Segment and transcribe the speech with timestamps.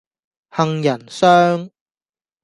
[0.49, 1.69] 杏仁霜